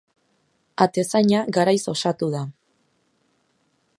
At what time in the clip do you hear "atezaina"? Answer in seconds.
0.85-1.41